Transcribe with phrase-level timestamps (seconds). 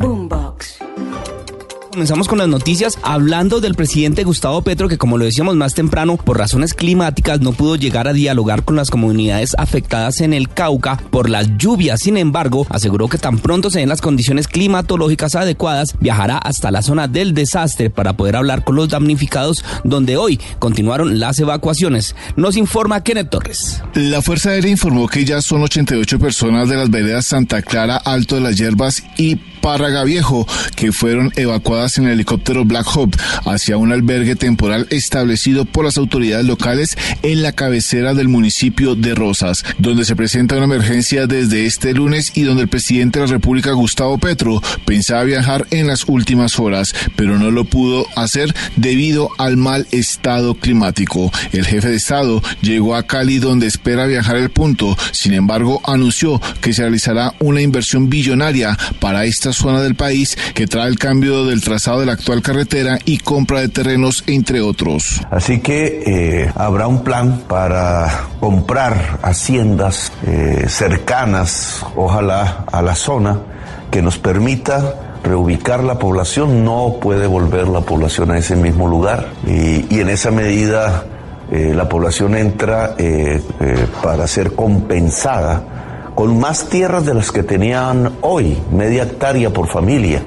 [0.00, 0.80] Boombox.
[1.90, 6.16] Comenzamos con las noticias hablando del presidente Gustavo Petro que como lo decíamos más temprano
[6.16, 10.98] por razones climáticas no pudo llegar a dialogar con las comunidades afectadas en el Cauca
[11.10, 12.00] por las lluvias.
[12.00, 16.82] Sin embargo, aseguró que tan pronto se den las condiciones climatológicas adecuadas viajará hasta la
[16.82, 22.14] zona del desastre para poder hablar con los damnificados donde hoy continuaron las evacuaciones.
[22.36, 23.82] Nos informa Kenneth Torres.
[23.94, 28.36] La Fuerza Aérea informó que ya son 88 personas de las veredas Santa Clara, Alto
[28.36, 30.46] de las Hierbas y Párraga Viejo
[30.76, 35.98] que fueron evacuadas en el helicóptero Black Hawk hacia un albergue temporal establecido por las
[35.98, 41.66] autoridades locales en la cabecera del municipio de Rosas, donde se presenta una emergencia desde
[41.66, 46.04] este lunes y donde el presidente de la República Gustavo Petro pensaba viajar en las
[46.06, 51.30] últimas horas, pero no lo pudo hacer debido al mal estado climático.
[51.52, 56.40] El jefe de Estado llegó a Cali donde espera viajar el punto, sin embargo anunció
[56.60, 61.46] que se realizará una inversión billonaria para esta zona del país que trae el cambio
[61.46, 65.20] del trazado de la actual carretera y compra de terrenos, entre otros.
[65.30, 73.38] Así que eh, habrá un plan para comprar haciendas eh, cercanas, ojalá, a la zona,
[73.90, 79.28] que nos permita reubicar la población, no puede volver la población a ese mismo lugar
[79.46, 81.04] y, y en esa medida
[81.50, 82.94] eh, la población entra
[84.02, 90.22] para ser compensada con más tierras de las que tenían hoy, media hectárea por familia,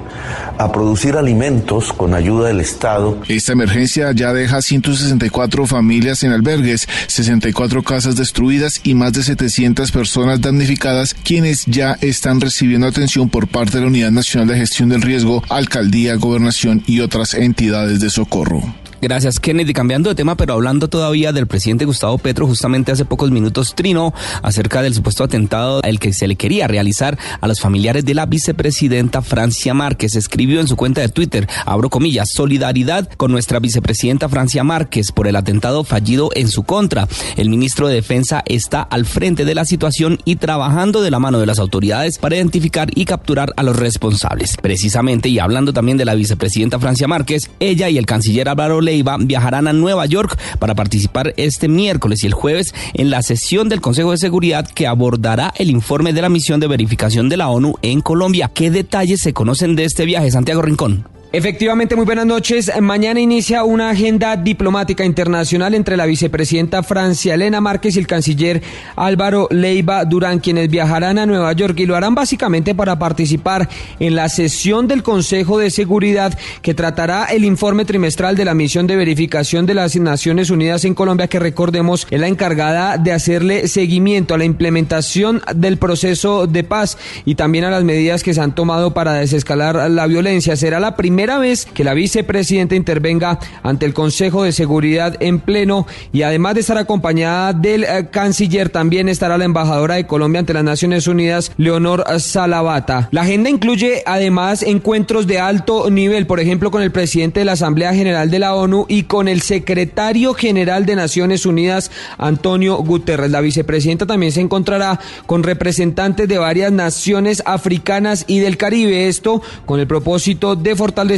[0.58, 3.18] a producir alimentos con ayuda del Estado.
[3.28, 9.90] Esta emergencia ya deja 164 familias en albergues, 64 casas destruidas y más de 700
[9.92, 14.88] personas damnificadas, quienes ya están recibiendo atención por parte de la Unidad Nacional de Gestión
[14.88, 18.62] del Riesgo, Alcaldía, Gobernación y otras entidades de socorro.
[19.04, 19.74] Gracias, Kennedy.
[19.74, 24.14] Cambiando de tema, pero hablando todavía del presidente Gustavo Petro, justamente hace pocos minutos trinó
[24.42, 28.26] acerca del supuesto atentado al que se le quería realizar a los familiares de la
[28.26, 30.16] vicepresidenta Francia Márquez.
[30.16, 35.26] Escribió en su cuenta de Twitter, abro comillas, solidaridad con nuestra vicepresidenta Francia Márquez por
[35.26, 37.08] el atentado fallido en su contra.
[37.36, 41.38] El ministro de Defensa está al frente de la situación y trabajando de la mano
[41.38, 44.56] de las autoridades para identificar y capturar a los responsables.
[44.60, 49.16] Precisamente, y hablando también de la vicepresidenta Francia Márquez, ella y el canciller Álvaro Leiva
[49.18, 53.80] viajarán a Nueva York para participar este miércoles y el jueves en la sesión del
[53.80, 57.74] Consejo de Seguridad que abordará el informe de la misión de verificación de la ONU
[57.82, 58.50] en Colombia.
[58.52, 61.13] ¿Qué detalles se conocen de este viaje, Santiago Rincón?
[61.36, 62.70] Efectivamente, muy buenas noches.
[62.80, 68.62] Mañana inicia una agenda diplomática internacional entre la vicepresidenta Francia Elena Márquez y el canciller
[68.94, 73.68] Álvaro Leiva Durán, quienes viajarán a Nueva York y lo harán básicamente para participar
[73.98, 78.86] en la sesión del Consejo de Seguridad que tratará el informe trimestral de la misión
[78.86, 83.66] de verificación de las Naciones Unidas en Colombia, que recordemos es la encargada de hacerle
[83.66, 88.40] seguimiento a la implementación del proceso de paz y también a las medidas que se
[88.40, 90.54] han tomado para desescalar la violencia.
[90.54, 95.86] Será la primera vez que la vicepresidenta intervenga ante el Consejo de Seguridad en pleno
[96.12, 100.52] y además de estar acompañada del eh, canciller, también estará la embajadora de Colombia ante
[100.52, 103.08] las Naciones Unidas, Leonor Salavata.
[103.10, 107.52] La agenda incluye además encuentros de alto nivel, por ejemplo, con el presidente de la
[107.52, 113.30] Asamblea General de la ONU y con el secretario general de Naciones Unidas, Antonio Guterres.
[113.30, 119.40] La vicepresidenta también se encontrará con representantes de varias naciones africanas y del Caribe, esto
[119.64, 121.13] con el propósito de fortalecer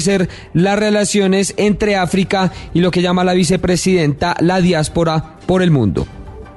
[0.52, 6.06] las relaciones entre África y lo que llama la vicepresidenta la diáspora por el mundo.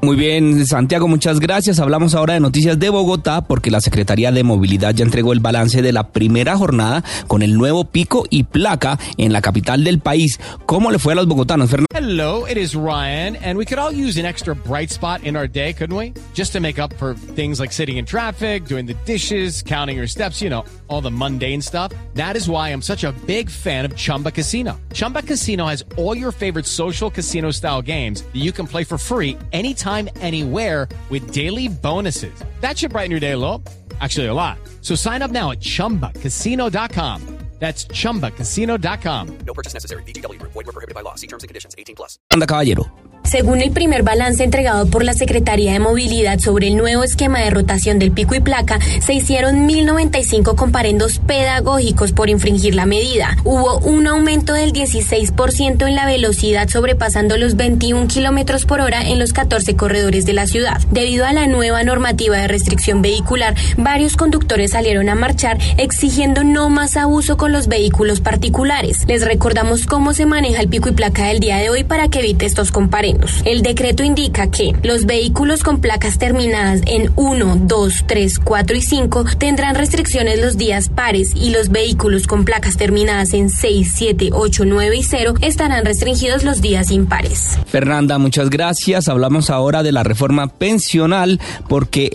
[0.01, 1.77] Muy bien, Santiago, muchas gracias.
[1.79, 5.81] Hablamos ahora de noticias de Bogotá porque la Secretaría de Movilidad ya entregó el balance
[5.81, 10.39] de la primera jornada con el nuevo pico y placa en la capital del país.
[10.65, 11.87] ¿Cómo le fue a los bogotanos, Fernando?
[11.93, 15.49] Hello, it is Ryan, and we could all use an extra bright spot in our
[15.49, 16.13] day, couldn't we?
[16.33, 20.07] Just to make up for things like sitting in traffic, doing the dishes, counting your
[20.07, 21.91] steps, you know, all the mundane stuff.
[22.13, 24.79] That is why I'm such a big fan of Chumba Casino.
[24.93, 28.97] Chumba Casino has all your favorite social casino style games that you can play for
[28.97, 32.33] free anytime anytime, anywhere with daily bonuses.
[32.61, 33.63] That should brighten your day a little.
[34.01, 34.57] Actually, a lot.
[34.81, 37.39] So sign up now at chumbacasino.com.
[37.59, 39.37] That's chumbacasino.com.
[39.45, 40.03] No purchase necessary.
[40.03, 40.39] BGW.
[40.41, 41.15] Void were prohibited by law.
[41.15, 41.75] See terms and conditions.
[41.77, 42.17] 18 plus.
[42.39, 42.85] the caballero.
[43.29, 47.51] Según el primer balance entregado por la Secretaría de Movilidad sobre el nuevo esquema de
[47.51, 53.37] rotación del pico y placa, se hicieron 1.095 comparendos pedagógicos por infringir la medida.
[53.43, 59.19] Hubo un aumento del 16% en la velocidad sobrepasando los 21 kilómetros por hora en
[59.19, 60.81] los 14 corredores de la ciudad.
[60.89, 66.69] Debido a la nueva normativa de restricción vehicular, varios conductores salieron a marchar exigiendo no
[66.69, 69.05] más abuso con los vehículos particulares.
[69.07, 72.21] Les recordamos cómo se maneja el pico y placa del día de hoy para que
[72.21, 73.18] evite estos comparendos.
[73.43, 78.81] El decreto indica que los vehículos con placas terminadas en 1, 2, 3, 4 y
[78.81, 84.29] 5 tendrán restricciones los días pares y los vehículos con placas terminadas en 6, 7,
[84.31, 87.57] 8, 9 y 0 estarán restringidos los días impares.
[87.67, 89.07] Fernanda, muchas gracias.
[89.07, 92.09] Hablamos ahora de la reforma pensional porque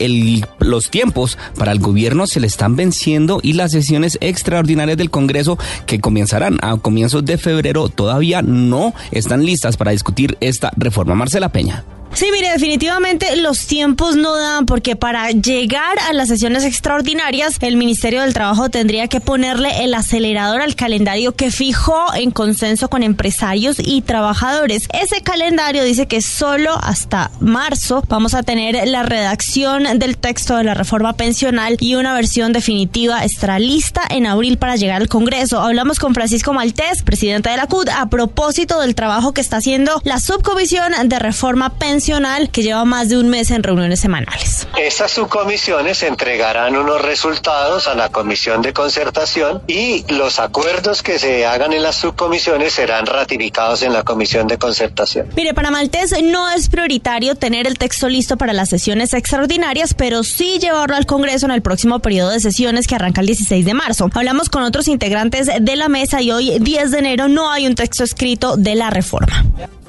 [0.58, 5.58] los tiempos para el gobierno se le están venciendo y las sesiones extraordinarias del Congreso
[5.86, 11.16] que comenzarán a comienzos de febrero todavía no están listas para discutir esta reforma forma
[11.16, 11.93] Marcela Peña.
[12.14, 17.76] Sí, mire, definitivamente los tiempos no dan porque para llegar a las sesiones extraordinarias el
[17.76, 23.02] Ministerio del Trabajo tendría que ponerle el acelerador al calendario que fijó en consenso con
[23.02, 24.86] empresarios y trabajadores.
[24.92, 30.62] Ese calendario dice que solo hasta marzo vamos a tener la redacción del texto de
[30.62, 35.60] la reforma pensional y una versión definitiva estará lista en abril para llegar al Congreso.
[35.60, 40.00] Hablamos con Francisco Maltés, presidente de la CUD, a propósito del trabajo que está haciendo
[40.04, 42.03] la subcomisión de reforma pensional
[42.52, 44.68] que lleva más de un mes en reuniones semanales.
[44.78, 51.46] Estas subcomisiones entregarán unos resultados a la comisión de concertación y los acuerdos que se
[51.46, 55.28] hagan en las subcomisiones serán ratificados en la comisión de concertación.
[55.34, 60.24] Mire, para Maltés no es prioritario tener el texto listo para las sesiones extraordinarias, pero
[60.24, 63.74] sí llevarlo al Congreso en el próximo periodo de sesiones que arranca el 16 de
[63.74, 64.10] marzo.
[64.12, 67.74] Hablamos con otros integrantes de la mesa y hoy, 10 de enero, no hay un
[67.74, 69.44] texto escrito de la reforma.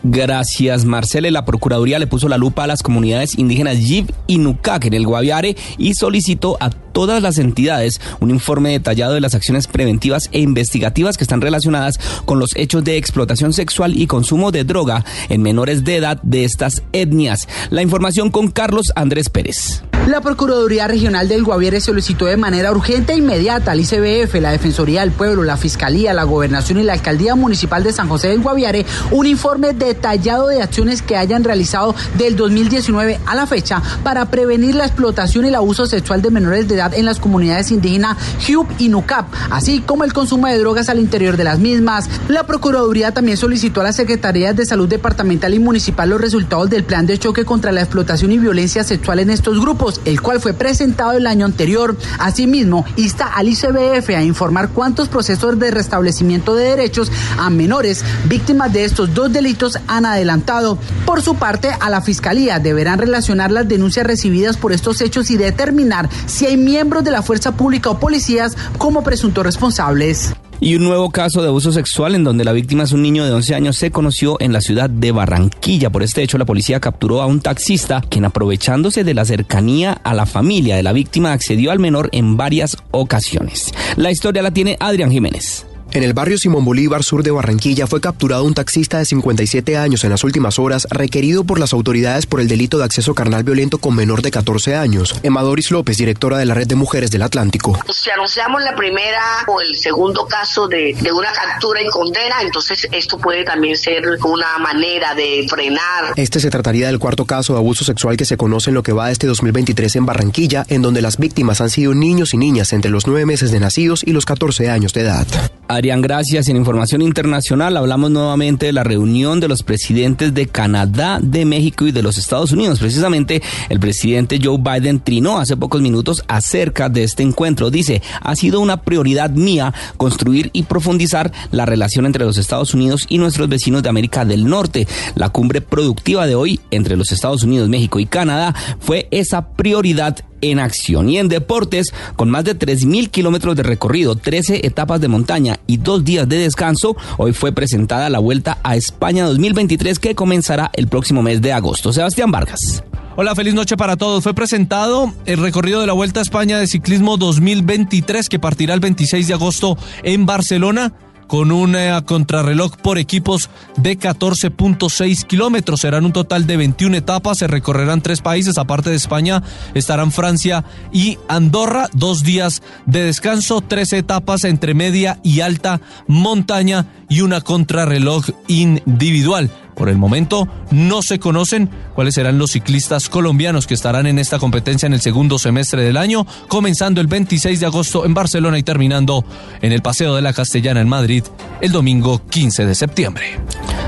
[0.07, 1.31] Gracias, Marcele.
[1.31, 5.07] La Procuraduría le puso la lupa a las comunidades indígenas Yib y Nucac en el
[5.07, 10.39] Guaviare y solicitó a todas las entidades un informe detallado de las acciones preventivas e
[10.39, 15.41] investigativas que están relacionadas con los hechos de explotación sexual y consumo de droga en
[15.41, 17.49] menores de edad de estas etnias.
[17.69, 19.83] La información con Carlos Andrés Pérez.
[20.07, 25.01] La Procuraduría Regional del Guaviare solicitó de manera urgente e inmediata al ICBF, la Defensoría
[25.01, 28.85] del Pueblo, la Fiscalía, la Gobernación y la Alcaldía Municipal de San José del Guaviare
[29.09, 34.75] un informe detallado de acciones que hayan realizado del 2019 a la fecha para prevenir
[34.75, 38.17] la explotación y el abuso sexual de menores de edad en las comunidades indígenas
[38.47, 42.09] Hiup y Nucap, así como el consumo de drogas al interior de las mismas.
[42.27, 46.83] La Procuraduría también solicitó a las Secretarías de Salud Departamental y Municipal los resultados del
[46.83, 50.53] plan de choque contra la explotación y violencia sexual en estos grupos el cual fue
[50.53, 51.95] presentado el año anterior.
[52.19, 58.73] Asimismo, insta al ICBF a informar cuántos procesos de restablecimiento de derechos a menores víctimas
[58.73, 60.77] de estos dos delitos han adelantado.
[61.05, 65.37] Por su parte, a la Fiscalía deberán relacionar las denuncias recibidas por estos hechos y
[65.37, 70.33] determinar si hay miembros de la fuerza pública o policías como presuntos responsables.
[70.59, 73.31] Y un nuevo caso de abuso sexual en donde la víctima es un niño de
[73.31, 75.89] 11 años se conoció en la ciudad de Barranquilla.
[75.89, 80.13] Por este hecho, la policía capturó a un taxista quien aprovechándose de la cercanía a
[80.13, 83.73] la familia de la víctima accedió al menor en varias ocasiones.
[83.95, 85.65] La historia la tiene Adrián Jiménez.
[85.95, 90.03] En el barrio Simón Bolívar, sur de Barranquilla, fue capturado un taxista de 57 años
[90.03, 93.77] en las últimas horas, requerido por las autoridades por el delito de acceso carnal violento
[93.77, 95.17] con menor de 14 años.
[95.23, 97.79] Emma Doris López, directora de la Red de Mujeres del Atlántico.
[97.89, 102.89] Si anunciamos la primera o el segundo caso de, de una captura y condena, entonces
[102.91, 106.11] esto puede también ser una manera de frenar.
[106.17, 108.91] Este se trataría del cuarto caso de abuso sexual que se conoce en lo que
[108.91, 112.91] va este 2023 en Barranquilla, en donde las víctimas han sido niños y niñas entre
[112.91, 115.25] los 9 meses de nacidos y los 14 años de edad.
[115.67, 116.47] Adrián, gracias.
[116.47, 121.87] En información internacional hablamos nuevamente de la reunión de los presidentes de Canadá, de México
[121.87, 122.79] y de los Estados Unidos.
[122.79, 127.71] Precisamente el presidente Joe Biden trinó hace pocos minutos acerca de este encuentro.
[127.71, 133.07] Dice, ha sido una prioridad mía construir y profundizar la relación entre los Estados Unidos
[133.09, 134.87] y nuestros vecinos de América del Norte.
[135.15, 140.17] La cumbre productiva de hoy entre los Estados Unidos, México y Canadá fue esa prioridad
[140.41, 141.09] en acción.
[141.09, 145.77] Y en deportes, con más de 3.000 kilómetros de recorrido, 13 etapas de montaña y
[145.77, 150.87] dos días de descanso, hoy fue presentada la Vuelta a España 2023 que comenzará el
[150.87, 151.93] próximo mes de agosto.
[151.93, 152.83] Sebastián Vargas.
[153.17, 154.23] Hola, feliz noche para todos.
[154.23, 158.81] Fue presentado el recorrido de la Vuelta a España de Ciclismo 2023 que partirá el
[158.81, 160.91] 26 de agosto en Barcelona
[161.27, 165.81] con una contrarreloj por equipos de 14.6 kilómetros.
[165.81, 167.39] Serán un total de 21 etapas.
[167.39, 168.57] Se recorrerán tres países.
[168.57, 171.89] Aparte de España, estarán Francia y Andorra.
[171.93, 179.51] Dos días de descanso, tres etapas entre media y alta montaña y una contrarreloj individual.
[179.75, 184.39] Por el momento no se conocen cuáles serán los ciclistas colombianos que estarán en esta
[184.39, 188.63] competencia en el segundo semestre del año, comenzando el 26 de agosto en Barcelona y
[188.63, 189.25] terminando
[189.61, 191.23] en el Paseo de la Castellana en Madrid
[191.61, 193.39] el domingo 15 de septiembre.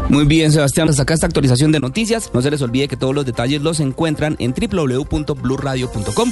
[0.10, 2.32] Muy bien, Sebastián, hasta acá esta actualización de noticias.
[2.34, 6.32] No se les olvide que todos los detalles los encuentran en www.bluradio.com.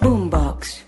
[0.00, 0.87] Boombox.